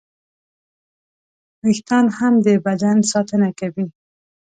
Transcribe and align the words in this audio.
وېښتيان 1.65 2.05
هم 2.17 2.33
د 2.45 2.47
بدن 2.65 2.97
ساتنه 3.11 3.49
کوي. 3.59 3.85